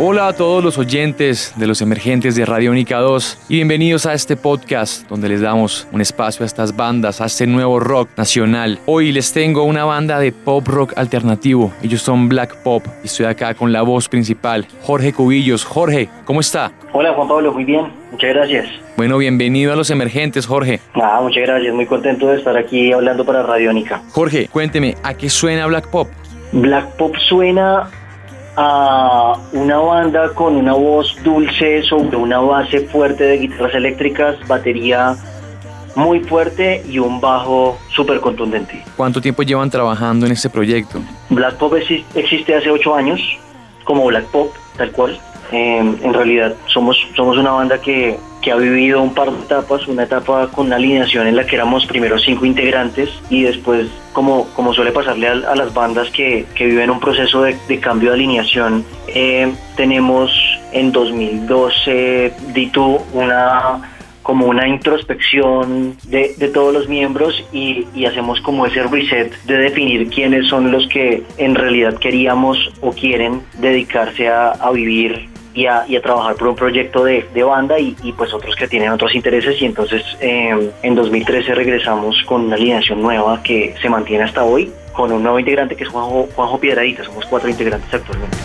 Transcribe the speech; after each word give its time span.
Hola 0.00 0.28
a 0.28 0.32
todos 0.32 0.62
los 0.62 0.78
oyentes 0.78 1.52
de 1.56 1.66
los 1.66 1.82
emergentes 1.82 2.36
de 2.36 2.46
Radiónica 2.46 2.98
2 2.98 3.46
y 3.48 3.56
bienvenidos 3.56 4.06
a 4.06 4.14
este 4.14 4.36
podcast 4.36 5.08
donde 5.08 5.28
les 5.28 5.40
damos 5.40 5.88
un 5.90 6.00
espacio 6.00 6.44
a 6.44 6.46
estas 6.46 6.76
bandas, 6.76 7.20
a 7.20 7.24
este 7.24 7.48
nuevo 7.48 7.80
rock 7.80 8.10
nacional. 8.16 8.78
Hoy 8.86 9.10
les 9.10 9.32
tengo 9.32 9.64
una 9.64 9.84
banda 9.84 10.20
de 10.20 10.30
pop 10.30 10.68
rock 10.68 10.92
alternativo. 10.96 11.72
Ellos 11.82 12.00
son 12.00 12.28
Black 12.28 12.62
Pop 12.62 12.84
y 13.02 13.06
estoy 13.06 13.26
acá 13.26 13.54
con 13.54 13.72
la 13.72 13.82
voz 13.82 14.08
principal, 14.08 14.68
Jorge 14.82 15.12
Cubillos. 15.12 15.64
Jorge, 15.64 16.08
¿cómo 16.24 16.38
está? 16.38 16.70
Hola 16.92 17.12
Juan 17.14 17.26
Pablo, 17.26 17.52
muy 17.52 17.64
bien, 17.64 17.92
muchas 18.12 18.30
gracias. 18.34 18.68
Bueno, 18.96 19.18
bienvenido 19.18 19.72
a 19.72 19.76
los 19.76 19.90
emergentes, 19.90 20.46
Jorge. 20.46 20.78
Ah, 20.94 21.18
muchas 21.20 21.42
gracias, 21.42 21.74
muy 21.74 21.86
contento 21.86 22.28
de 22.28 22.36
estar 22.36 22.56
aquí 22.56 22.92
hablando 22.92 23.24
para 23.24 23.42
Radiónica. 23.42 24.00
Jorge, 24.12 24.46
cuénteme, 24.46 24.94
¿a 25.02 25.14
qué 25.14 25.28
suena 25.28 25.66
Black 25.66 25.88
Pop? 25.88 26.06
Black 26.52 26.86
Pop 26.96 27.16
suena 27.28 27.90
a 28.60 29.34
una 29.52 29.78
banda 29.78 30.30
con 30.34 30.56
una 30.56 30.72
voz 30.72 31.16
dulce 31.22 31.80
sobre 31.84 32.16
una 32.16 32.40
base 32.40 32.80
fuerte 32.88 33.22
de 33.22 33.38
guitarras 33.38 33.72
eléctricas, 33.74 34.36
batería 34.48 35.14
muy 35.94 36.20
fuerte 36.24 36.82
y 36.88 36.98
un 36.98 37.20
bajo 37.20 37.78
súper 37.94 38.18
contundente. 38.20 38.84
¿Cuánto 38.96 39.20
tiempo 39.20 39.42
llevan 39.44 39.70
trabajando 39.70 40.26
en 40.26 40.32
este 40.32 40.50
proyecto? 40.50 41.00
Black 41.30 41.54
Pop 41.54 41.72
exi- 41.74 42.04
existe 42.16 42.54
hace 42.54 42.68
ocho 42.70 42.94
años, 42.96 43.20
como 43.84 44.04
Black 44.06 44.24
Pop, 44.26 44.52
tal 44.76 44.90
cual. 44.90 45.18
Eh, 45.52 45.78
en 45.78 46.14
realidad 46.14 46.54
somos, 46.66 46.96
somos 47.16 47.38
una 47.38 47.52
banda 47.52 47.80
que, 47.80 48.18
que 48.42 48.52
ha 48.52 48.56
vivido 48.56 49.02
un 49.02 49.14
par 49.14 49.30
de 49.30 49.42
etapas, 49.42 49.86
una 49.88 50.04
etapa 50.04 50.48
con 50.48 50.66
una 50.66 50.76
alineación 50.76 51.26
en 51.26 51.36
la 51.36 51.46
que 51.46 51.56
éramos 51.56 51.86
primero 51.86 52.18
cinco 52.18 52.44
integrantes 52.44 53.10
y 53.30 53.42
después, 53.42 53.88
como, 54.12 54.46
como 54.54 54.74
suele 54.74 54.92
pasarle 54.92 55.28
a, 55.28 55.32
a 55.32 55.56
las 55.56 55.72
bandas 55.72 56.10
que, 56.10 56.46
que 56.54 56.66
viven 56.66 56.90
un 56.90 57.00
proceso 57.00 57.42
de, 57.42 57.80
cambio 57.80 58.10
de 58.10 58.16
alineación, 58.16 58.84
eh, 59.08 59.52
tenemos 59.76 60.30
en 60.72 60.92
2012, 60.92 62.34
Ditu, 62.52 63.00
una 63.12 63.94
como 64.28 64.44
una 64.44 64.68
introspección 64.68 65.96
de, 66.04 66.34
de 66.36 66.48
todos 66.48 66.74
los 66.74 66.86
miembros 66.86 67.42
y, 67.50 67.86
y 67.94 68.04
hacemos 68.04 68.42
como 68.42 68.66
ese 68.66 68.82
reset 68.82 69.32
de 69.44 69.56
definir 69.56 70.10
quiénes 70.10 70.48
son 70.48 70.70
los 70.70 70.86
que 70.88 71.22
en 71.38 71.54
realidad 71.54 71.96
queríamos 71.98 72.58
o 72.82 72.92
quieren 72.92 73.40
dedicarse 73.58 74.28
a, 74.28 74.50
a 74.50 74.70
vivir 74.70 75.30
y 75.58 75.66
a, 75.66 75.84
y 75.88 75.96
a 75.96 76.00
trabajar 76.00 76.36
por 76.36 76.46
un 76.46 76.54
proyecto 76.54 77.02
de, 77.02 77.26
de 77.34 77.42
banda 77.42 77.80
y, 77.80 77.96
y, 78.04 78.12
pues 78.12 78.32
otros 78.32 78.54
que 78.54 78.68
tienen 78.68 78.90
otros 78.90 79.12
intereses 79.16 79.60
y 79.60 79.64
entonces 79.64 80.04
eh, 80.20 80.70
en 80.84 80.94
2013 80.94 81.52
regresamos 81.52 82.14
con 82.26 82.42
una 82.42 82.54
alineación 82.54 83.02
nueva 83.02 83.42
que 83.42 83.74
se 83.82 83.88
mantiene 83.88 84.22
hasta 84.22 84.44
hoy 84.44 84.70
con 84.92 85.10
un 85.10 85.20
nuevo 85.20 85.36
integrante 85.36 85.74
que 85.74 85.82
es 85.82 85.90
Juanjo, 85.90 86.28
Juanjo 86.36 86.60
Piedradita, 86.60 87.02
somos 87.02 87.26
cuatro 87.26 87.48
integrantes 87.48 87.92
actualmente. 87.92 88.36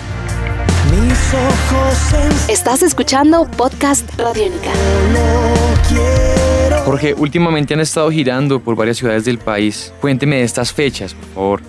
Mis 0.89 1.33
ojos 1.35 2.13
en 2.13 2.51
Estás 2.51 2.81
escuchando 2.81 3.45
Podcast 3.57 4.09
Radiónica. 4.19 4.71
quiero. 5.87 6.77
Jorge, 6.83 7.13
últimamente 7.13 7.75
han 7.75 7.79
estado 7.79 8.09
girando 8.09 8.59
por 8.59 8.75
varias 8.75 8.97
ciudades 8.97 9.23
del 9.25 9.37
país. 9.37 9.93
Cuénteme 10.01 10.37
de 10.37 10.43
estas 10.43 10.73
fechas, 10.73 11.13
por 11.13 11.29
favor. 11.29 11.61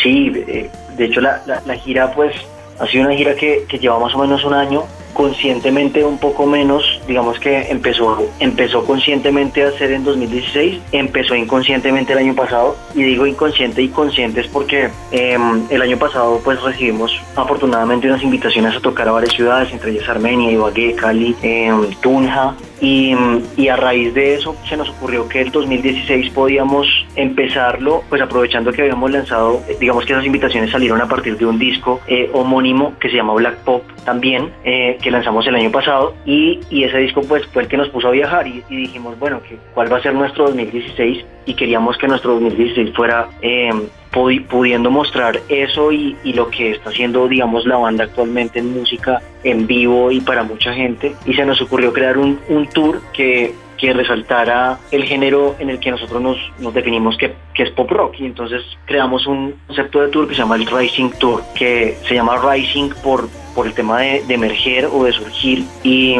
Sí, 0.00 0.32
eh, 0.46 0.70
de 0.96 1.04
hecho 1.04 1.20
la, 1.20 1.42
la, 1.46 1.60
la 1.66 1.74
gira 1.74 2.12
pues 2.12 2.34
ha 2.78 2.86
sido 2.86 3.04
una 3.04 3.14
gira 3.14 3.34
que, 3.34 3.64
que 3.68 3.78
lleva 3.78 3.98
más 3.98 4.14
o 4.14 4.18
menos 4.18 4.44
un 4.44 4.54
año, 4.54 4.84
conscientemente 5.12 6.04
un 6.04 6.18
poco 6.18 6.46
menos, 6.46 6.84
digamos 7.06 7.38
que 7.38 7.70
empezó, 7.70 8.26
empezó 8.40 8.84
conscientemente 8.84 9.64
a 9.64 9.68
hacer 9.68 9.92
en 9.92 10.04
2016, 10.04 10.80
empezó 10.92 11.34
inconscientemente 11.34 12.12
el 12.12 12.18
año 12.18 12.34
pasado, 12.34 12.76
y 12.94 13.02
digo 13.02 13.26
inconsciente 13.26 13.82
y 13.82 13.88
conscientes 13.88 14.46
porque 14.48 14.90
eh, 15.10 15.38
el 15.70 15.82
año 15.82 15.98
pasado 15.98 16.40
pues 16.42 16.60
recibimos 16.62 17.12
afortunadamente 17.36 18.08
unas 18.08 18.22
invitaciones 18.22 18.76
a 18.76 18.80
tocar 18.80 19.08
a 19.08 19.12
varias 19.12 19.34
ciudades, 19.34 19.72
entre 19.72 19.92
ellas 19.92 20.08
Armenia, 20.08 20.50
Ibagué, 20.50 20.94
Cali, 20.94 21.34
eh, 21.42 21.72
Tunja, 22.00 22.54
y, 22.82 23.14
y, 23.56 23.68
a 23.68 23.76
raíz 23.76 24.12
de 24.12 24.34
eso 24.34 24.56
se 24.68 24.76
nos 24.76 24.88
ocurrió 24.90 25.28
que 25.28 25.40
el 25.40 25.52
2016 25.52 26.30
podíamos 26.30 26.88
empezarlo, 27.14 28.02
pues 28.08 28.20
aprovechando 28.20 28.72
que 28.72 28.82
habíamos 28.82 29.08
lanzado, 29.12 29.62
digamos 29.78 30.04
que 30.04 30.14
esas 30.14 30.26
invitaciones 30.26 30.72
salieron 30.72 31.00
a 31.00 31.06
partir 31.06 31.38
de 31.38 31.46
un 31.46 31.60
disco 31.60 32.00
eh, 32.08 32.28
homónimo 32.32 32.98
que 32.98 33.08
se 33.08 33.14
llama 33.14 33.34
Black 33.34 33.58
Pop 33.58 33.84
también, 34.04 34.50
eh, 34.64 34.98
que 35.02 35.10
lanzamos 35.10 35.46
el 35.46 35.54
año 35.54 35.70
pasado, 35.70 36.14
y, 36.24 36.60
ese 36.70 36.98
disco 36.98 37.20
pues 37.22 37.46
fue 37.46 37.62
el 37.62 37.68
que 37.68 37.76
nos 37.76 37.88
puso 37.90 38.08
a 38.08 38.12
viajar 38.12 38.46
y, 38.46 38.62
dijimos, 38.68 39.18
bueno, 39.18 39.42
que, 39.42 39.58
¿cuál 39.74 39.92
va 39.92 39.98
a 39.98 40.02
ser 40.02 40.14
nuestro 40.14 40.46
2016? 40.46 41.24
Y 41.44 41.54
queríamos 41.54 41.98
que 41.98 42.08
nuestro 42.08 42.32
2016 42.34 42.94
fuera 42.94 43.28
eh, 43.42 43.70
pudiendo 44.12 44.90
mostrar 44.90 45.40
eso 45.48 45.92
y, 45.92 46.16
lo 46.32 46.48
que 46.50 46.72
está 46.72 46.90
haciendo, 46.90 47.28
digamos, 47.28 47.66
la 47.66 47.76
banda 47.76 48.04
actualmente 48.04 48.58
en 48.58 48.72
música 48.72 49.20
en 49.44 49.66
vivo 49.66 50.10
y 50.10 50.20
para 50.20 50.42
mucha 50.42 50.72
gente. 50.72 51.14
Y 51.26 51.34
se 51.34 51.44
nos 51.44 51.60
ocurrió 51.60 51.92
crear 51.92 52.16
un, 52.18 52.38
tour 52.72 53.02
que, 53.12 53.54
que 53.78 53.92
resaltara 53.92 54.78
el 54.90 55.04
género 55.04 55.56
en 55.58 55.70
el 55.70 55.80
que 55.80 55.90
nosotros 55.90 56.22
nos, 56.22 56.38
nos 56.58 56.72
definimos 56.74 57.16
que, 57.16 57.34
que, 57.54 57.62
es 57.62 57.70
pop 57.70 57.90
rock. 57.90 58.14
Y 58.18 58.26
entonces 58.26 58.62
creamos 58.86 59.26
un 59.26 59.54
concepto 59.66 60.00
de 60.00 60.08
tour 60.08 60.28
que 60.28 60.34
se 60.34 60.40
llama 60.40 60.56
el 60.56 60.66
Rising 60.66 61.10
Tour, 61.18 61.42
que 61.54 61.96
se 62.06 62.14
llama 62.14 62.36
Rising 62.36 62.90
por 63.02 63.28
por 63.54 63.66
el 63.66 63.74
tema 63.74 64.00
de, 64.00 64.22
de, 64.26 64.34
emerger 64.34 64.86
o 64.86 65.04
de 65.04 65.12
surgir 65.12 65.64
y, 65.82 66.16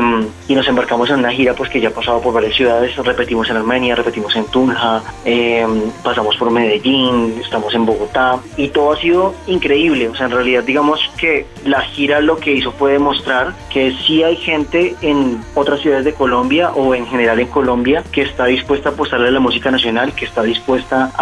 y, 0.48 0.54
nos 0.54 0.68
embarcamos 0.68 1.10
en 1.10 1.20
una 1.20 1.32
gira 1.32 1.54
pues 1.54 1.70
que 1.70 1.80
ya 1.80 1.88
ha 1.88 1.92
pasado 1.92 2.20
por 2.20 2.34
varias 2.34 2.54
ciudades, 2.54 2.94
repetimos 2.96 3.48
en 3.50 3.56
Armenia, 3.56 3.94
repetimos 3.94 4.34
en 4.36 4.44
Tunja, 4.46 5.02
eh, 5.24 5.66
pasamos 6.02 6.36
por 6.36 6.50
Medellín, 6.50 7.38
estamos 7.42 7.74
en 7.74 7.86
Bogotá 7.86 8.38
y 8.56 8.68
todo 8.68 8.92
ha 8.92 8.96
sido 8.96 9.34
increíble, 9.46 10.08
o 10.08 10.14
sea 10.14 10.26
en 10.26 10.32
realidad 10.32 10.62
digamos 10.64 11.00
que 11.18 11.46
la 11.64 11.80
gira 11.80 12.20
lo 12.20 12.36
que 12.36 12.52
hizo 12.52 12.72
fue 12.72 12.92
demostrar 12.92 13.54
que 13.70 13.92
sí 14.06 14.22
hay 14.22 14.36
gente 14.36 14.94
en 15.00 15.42
otras 15.54 15.80
ciudades 15.80 16.04
de 16.04 16.14
Colombia 16.14 16.70
o 16.72 16.94
en 16.94 17.06
general 17.06 17.40
en 17.40 17.48
Colombia 17.48 18.04
que 18.12 18.22
está 18.22 18.46
dispuesta 18.46 18.90
a 18.90 18.92
apostarle 18.92 19.28
a 19.28 19.32
la 19.32 19.40
música 19.40 19.70
nacional, 19.70 20.14
que 20.14 20.24
está 20.24 20.42
dispuesta 20.42 21.10
a 21.16 21.21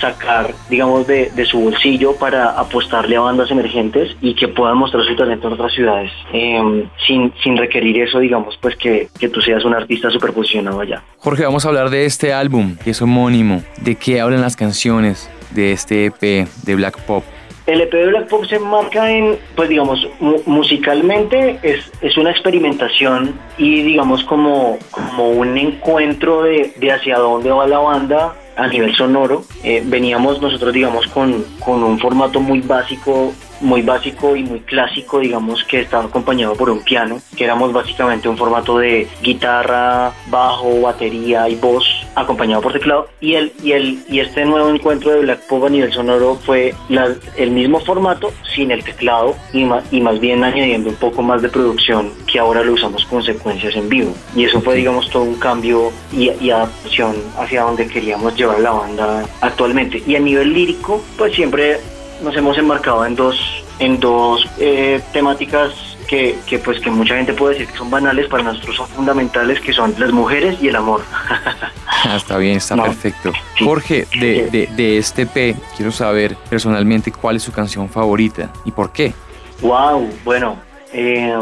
sacar, 0.00 0.54
digamos, 0.68 1.06
de, 1.06 1.30
de, 1.30 1.46
su 1.46 1.58
bolsillo 1.60 2.16
para 2.16 2.50
apostarle 2.50 3.16
a 3.16 3.20
bandas 3.20 3.50
emergentes 3.50 4.16
y 4.20 4.34
que 4.34 4.48
puedan 4.48 4.76
mostrar 4.76 5.04
su 5.04 5.16
talento 5.16 5.48
en 5.48 5.54
otras 5.54 5.72
ciudades, 5.72 6.12
eh, 6.32 6.86
sin, 7.06 7.32
sin 7.42 7.56
requerir 7.56 8.02
eso, 8.02 8.18
digamos, 8.18 8.58
pues 8.60 8.76
que, 8.76 9.08
que 9.18 9.28
tú 9.28 9.40
seas 9.40 9.64
un 9.64 9.74
artista 9.74 10.10
súper 10.10 10.32
posicionado 10.32 10.80
allá. 10.80 11.02
Jorge, 11.18 11.44
vamos 11.44 11.64
a 11.64 11.68
hablar 11.68 11.90
de 11.90 12.04
este 12.04 12.32
álbum, 12.32 12.76
que 12.82 12.90
es 12.90 13.02
homónimo, 13.02 13.62
de 13.80 13.94
qué 13.94 14.20
hablan 14.20 14.42
las 14.42 14.56
canciones 14.56 15.30
de 15.50 15.72
este 15.72 16.06
EP 16.06 16.48
de 16.64 16.74
Black 16.74 17.00
Pop. 17.02 17.24
El 17.66 17.80
EP 17.80 17.92
de 17.92 18.06
Black 18.06 18.28
Pop 18.28 18.44
se 18.44 18.56
enmarca 18.56 19.10
en, 19.10 19.38
pues 19.56 19.68
digamos, 19.68 20.06
musicalmente 20.46 21.58
es, 21.64 21.90
es 22.00 22.16
una 22.16 22.30
experimentación 22.30 23.34
y 23.58 23.82
digamos 23.82 24.22
como, 24.22 24.78
como 24.92 25.30
un 25.30 25.58
encuentro 25.58 26.44
de, 26.44 26.72
de 26.76 26.92
hacia 26.92 27.18
dónde 27.18 27.50
va 27.50 27.66
la 27.66 27.78
banda 27.78 28.34
a 28.56 28.66
nivel 28.66 28.94
sonoro. 28.96 29.44
Eh, 29.62 29.82
veníamos 29.84 30.40
nosotros, 30.40 30.72
digamos, 30.72 31.06
con, 31.08 31.44
con 31.60 31.82
un 31.82 31.98
formato 31.98 32.40
muy 32.40 32.60
básico 32.60 33.32
muy 33.60 33.82
básico 33.82 34.36
y 34.36 34.42
muy 34.42 34.60
clásico, 34.60 35.20
digamos, 35.20 35.64
que 35.64 35.80
estaba 35.80 36.04
acompañado 36.04 36.54
por 36.54 36.70
un 36.70 36.80
piano, 36.80 37.20
que 37.36 37.44
éramos 37.44 37.72
básicamente 37.72 38.28
un 38.28 38.36
formato 38.36 38.78
de 38.78 39.08
guitarra, 39.22 40.12
bajo, 40.28 40.80
batería 40.82 41.48
y 41.48 41.54
voz, 41.54 41.95
acompañado 42.16 42.62
por 42.62 42.72
teclado. 42.72 43.08
Y 43.20 43.34
el, 43.34 43.52
y 43.62 43.72
el, 43.72 44.04
y 44.08 44.18
este 44.20 44.44
nuevo 44.44 44.68
encuentro 44.70 45.12
de 45.12 45.20
Black 45.20 45.46
Pop 45.46 45.64
a 45.64 45.68
nivel 45.68 45.92
sonoro 45.92 46.34
fue 46.44 46.74
la, 46.88 47.14
el 47.36 47.50
mismo 47.52 47.78
formato, 47.80 48.32
sin 48.54 48.72
el 48.72 48.82
teclado, 48.82 49.36
y 49.52 49.64
más, 49.64 49.84
y 49.92 50.00
más 50.00 50.18
bien 50.18 50.42
añadiendo 50.42 50.90
un 50.90 50.96
poco 50.96 51.22
más 51.22 51.42
de 51.42 51.48
producción, 51.48 52.10
que 52.26 52.40
ahora 52.40 52.64
lo 52.64 52.72
usamos 52.72 53.04
con 53.04 53.22
secuencias 53.22 53.76
en 53.76 53.88
vivo. 53.88 54.12
Y 54.34 54.44
eso 54.44 54.60
fue, 54.60 54.74
digamos, 54.74 55.08
todo 55.10 55.22
un 55.22 55.36
cambio 55.36 55.92
y, 56.12 56.30
y 56.40 56.50
adaptación 56.50 57.14
hacia 57.38 57.62
donde 57.62 57.86
queríamos 57.86 58.34
llevar 58.34 58.58
la 58.60 58.72
banda 58.72 59.24
actualmente. 59.40 60.02
Y 60.06 60.16
a 60.16 60.20
nivel 60.20 60.52
lírico, 60.52 61.02
pues 61.16 61.34
siempre 61.34 61.78
nos 62.22 62.34
hemos 62.36 62.56
enmarcado 62.56 63.04
en 63.04 63.14
dos, 63.14 63.38
en 63.78 64.00
dos 64.00 64.48
eh, 64.58 65.00
temáticas 65.12 65.96
que, 66.08 66.38
que, 66.46 66.58
pues 66.58 66.80
que 66.80 66.90
mucha 66.90 67.16
gente 67.16 67.32
puede 67.32 67.54
decir 67.54 67.68
que 67.70 67.78
son 67.78 67.90
banales, 67.90 68.28
para 68.28 68.42
nosotros 68.42 68.76
son 68.76 68.88
fundamentales, 68.88 69.60
que 69.60 69.72
son 69.72 69.94
las 69.98 70.12
mujeres 70.12 70.56
y 70.62 70.68
el 70.68 70.76
amor. 70.76 71.02
está 72.16 72.38
bien, 72.38 72.56
está 72.56 72.76
no. 72.76 72.84
perfecto. 72.84 73.32
Jorge, 73.58 74.06
de, 74.18 74.50
de, 74.50 74.68
de, 74.74 74.98
este 74.98 75.26
P, 75.26 75.56
quiero 75.76 75.92
saber 75.92 76.36
personalmente 76.48 77.12
cuál 77.12 77.36
es 77.36 77.42
su 77.42 77.52
canción 77.52 77.88
favorita 77.88 78.50
y 78.64 78.70
por 78.70 78.92
qué. 78.92 79.12
Wow, 79.60 80.08
bueno, 80.24 80.56
eh, 80.92 81.34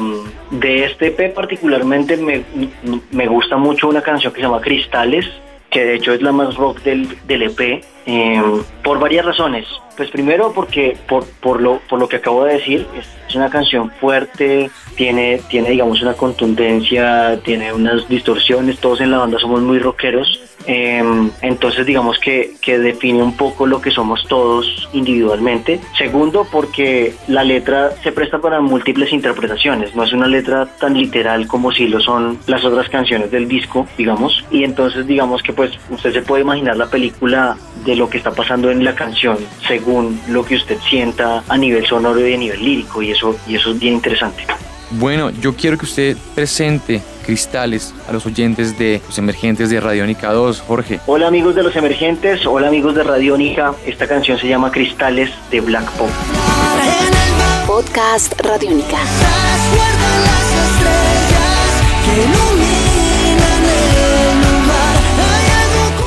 de 0.51 0.85
este 0.85 1.11
P 1.11 1.29
particularmente 1.31 2.17
me, 2.17 2.45
me 3.11 3.27
gusta 3.27 3.57
mucho 3.57 3.89
una 3.89 4.03
canción 4.03 4.33
que 4.33 4.41
se 4.41 4.47
llama 4.47 4.61
Cristales, 4.61 5.27
que 5.71 5.85
de 5.85 5.95
hecho 5.97 6.13
es 6.13 6.23
la 6.23 6.33
más 6.33 6.55
rock 6.55 6.81
del, 6.83 7.19
del 7.27 7.43
EP, 7.43 7.85
eh, 8.07 8.43
por 8.83 8.99
varias 8.99 9.25
razones. 9.25 9.67
Pues 9.97 10.11
primero 10.11 10.53
porque 10.53 10.97
por, 11.09 11.27
por, 11.41 11.61
lo, 11.61 11.81
por 11.89 11.99
lo 11.99 12.09
que 12.09 12.17
acabo 12.17 12.45
de 12.45 12.55
decir, 12.55 12.87
es, 12.97 13.07
una 13.37 13.51
canción 13.51 13.91
fuerte, 13.91 14.71
tiene, 14.97 15.41
tiene 15.49 15.71
digamos 15.71 16.01
una 16.03 16.15
contundencia, 16.15 17.39
tiene 17.45 17.73
unas 17.73 18.09
distorsiones, 18.09 18.79
todos 18.79 19.01
en 19.01 19.11
la 19.11 19.19
banda 19.19 19.39
somos 19.39 19.63
muy 19.63 19.79
rockeros, 19.79 20.54
em, 20.67 21.31
entonces 21.43 21.87
digamos 21.87 22.19
que, 22.19 22.55
que 22.61 22.79
define 22.79 23.23
un 23.23 23.37
poco 23.37 23.67
lo 23.67 23.81
que 23.81 23.91
somos 23.91 24.27
todos 24.29 24.89
individualmente. 24.93 25.81
Segundo 25.97 26.47
porque 26.51 27.15
la 27.29 27.45
letra 27.45 27.93
se 28.03 28.13
presta 28.13 28.39
para 28.39 28.61
múltiples 28.61 29.13
interpretaciones, 29.13 29.95
no 29.95 30.05
es 30.05 30.13
una 30.13 30.27
letra 30.27 30.67
tan 30.79 30.95
literal 30.95 31.47
como 31.47 31.73
si 31.73 31.89
lo 31.89 32.01
son 32.01 32.39
las 32.47 32.65
otras 32.65 32.89
canciones 32.89 33.31
del 33.31 33.49
disco, 33.49 33.87
digamos, 33.97 34.45
y 34.51 34.65
entonces 34.65 35.07
digamos 35.07 35.43
que 35.43 35.53
pues 35.53 35.73
usted 35.91 36.13
se 36.13 36.23
puede 36.23 36.43
imaginar 36.43 36.77
la 36.77 36.87
película 36.87 37.57
de 37.85 37.97
lo 37.97 38.09
que 38.09 38.19
está 38.19 38.31
pasando 38.31 38.71
en 38.71 38.85
la 38.85 38.95
canción 38.95 39.39
según 39.67 40.21
lo 40.29 40.45
que 40.45 40.57
usted 40.57 40.79
sienta 40.89 41.43
a 41.49 41.57
nivel 41.57 41.87
sonoro 41.87 42.27
y 42.27 42.35
a 42.35 42.37
nivel 42.37 42.65
lírico 42.65 43.03
y 43.03 43.11
eso, 43.11 43.37
y 43.47 43.57
eso 43.57 43.71
es 43.71 43.79
bien 43.79 43.95
interesante. 43.95 44.45
Bueno, 44.91 45.31
yo 45.31 45.55
quiero 45.55 45.77
que 45.77 45.87
usted 45.87 46.17
presente 46.35 47.03
Cristales 47.25 47.95
a 48.09 48.13
los 48.13 48.27
oyentes 48.27 48.79
de 48.79 49.01
los 49.07 49.19
emergentes 49.19 49.71
de 49.71 49.81
Radiónica 49.81 50.33
2, 50.33 50.61
Jorge. 50.61 51.01
Hola 51.07 51.29
amigos 51.29 51.55
de 51.55 51.63
los 51.63 51.75
emergentes, 51.77 52.47
hola 52.47 52.69
amigos 52.69 52.95
de 52.95 53.03
Radiónica, 53.03 53.75
esta 53.87 54.07
canción 54.07 54.39
se 54.39 54.49
llama 54.49 54.71
Cristales 54.71 55.31
de 55.51 55.61
Black 55.61 55.91
Pop. 55.93 56.09
Podcast 57.67 58.41
Radiónica. 58.41 58.99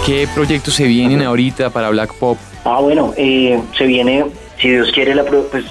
¿Qué 0.05 0.25
proyectos 0.33 0.73
se 0.75 0.85
vienen 0.85 1.21
ahorita 1.21 1.69
para 1.69 1.89
Black 1.89 2.13
Pop? 2.13 2.37
Ah, 2.63 2.79
bueno, 2.79 3.13
eh, 3.17 3.61
se 3.77 3.85
viene, 3.85 4.25
si 4.57 4.69
Dios 4.69 4.91
quiere, 4.91 5.13
la, 5.13 5.23
pues, 5.23 5.65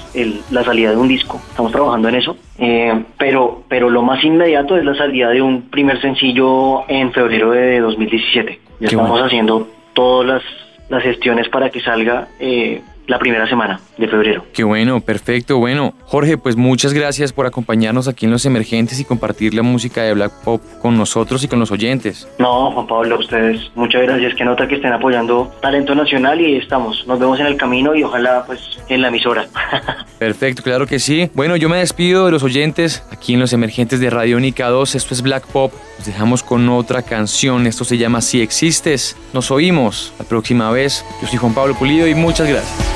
la 0.50 0.64
salida 0.64 0.90
de 0.90 0.96
un 0.96 1.08
disco. 1.08 1.40
Estamos 1.50 1.72
trabajando 1.72 2.08
en 2.08 2.14
eso. 2.16 2.36
Eh, 2.58 3.04
pero, 3.18 3.64
pero 3.68 3.90
lo 3.90 4.02
más 4.02 4.22
inmediato 4.24 4.76
es 4.76 4.84
la 4.84 4.94
salida 4.94 5.30
de 5.30 5.42
un 5.42 5.62
primer 5.62 6.00
sencillo 6.00 6.88
en 6.88 7.12
febrero 7.12 7.50
de 7.50 7.80
2017. 7.80 8.60
Ya 8.80 8.88
estamos 8.88 9.20
haciendo 9.20 9.68
todas 9.92 10.26
las, 10.26 10.42
las, 10.88 11.02
gestiones 11.02 11.48
para 11.48 11.70
que 11.70 11.80
salga 11.80 12.28
eh, 12.38 12.82
la 13.06 13.18
primera 13.18 13.48
semana 13.48 13.80
de 13.96 14.08
febrero. 14.08 14.44
Qué 14.52 14.64
bueno, 14.64 15.00
perfecto. 15.00 15.58
Bueno, 15.58 15.94
Jorge, 16.04 16.38
pues 16.38 16.56
muchas 16.56 16.92
gracias 16.92 17.32
por 17.32 17.46
acompañarnos 17.46 18.08
aquí 18.08 18.26
en 18.26 18.32
Los 18.32 18.44
Emergentes 18.46 19.00
y 19.00 19.04
compartir 19.04 19.54
la 19.54 19.62
música 19.62 20.02
de 20.02 20.14
Black 20.14 20.32
Pop 20.44 20.62
con 20.82 20.96
nosotros 20.96 21.42
y 21.44 21.48
con 21.48 21.58
los 21.58 21.70
oyentes. 21.70 22.28
No, 22.38 22.70
Juan 22.72 22.86
Pablo, 22.86 23.16
a 23.16 23.18
ustedes, 23.18 23.70
muchas 23.74 24.02
gracias. 24.02 24.34
Que 24.34 24.44
nota 24.44 24.66
que 24.66 24.76
estén 24.76 24.92
apoyando 24.92 25.52
talento 25.60 25.94
nacional 25.94 26.40
y 26.40 26.56
estamos. 26.56 27.06
Nos 27.06 27.18
vemos 27.18 27.38
en 27.40 27.46
el 27.46 27.56
camino 27.56 27.94
y 27.94 28.02
ojalá 28.02 28.44
pues 28.46 28.78
en 28.88 29.02
la 29.02 29.08
emisora. 29.08 29.46
Perfecto, 30.18 30.62
claro 30.62 30.86
que 30.86 30.98
sí. 30.98 31.30
Bueno, 31.34 31.56
yo 31.56 31.68
me 31.68 31.78
despido 31.78 32.26
de 32.26 32.32
los 32.32 32.42
oyentes 32.42 33.06
aquí 33.12 33.34
en 33.34 33.40
Los 33.40 33.52
Emergentes 33.52 34.00
de 34.00 34.10
Radio 34.10 34.36
Única 34.36 34.68
2. 34.68 34.94
Esto 34.94 35.14
es 35.14 35.22
Black 35.22 35.46
Pop. 35.46 35.72
Nos 35.98 36.06
dejamos 36.06 36.42
con 36.42 36.68
otra 36.68 37.02
canción. 37.02 37.66
Esto 37.66 37.84
se 37.84 37.98
llama 37.98 38.20
Si 38.20 38.40
Existes. 38.40 39.16
Nos 39.32 39.50
oímos 39.50 40.12
la 40.18 40.24
próxima 40.24 40.70
vez. 40.70 41.04
Yo 41.20 41.28
soy 41.28 41.38
Juan 41.38 41.54
Pablo 41.54 41.74
Pulido 41.74 42.06
y 42.06 42.14
muchas 42.14 42.48
gracias. 42.48 42.95